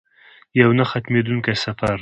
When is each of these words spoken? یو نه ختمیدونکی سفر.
یو 0.59 0.69
نه 0.79 0.85
ختمیدونکی 0.91 1.53
سفر. 1.63 1.89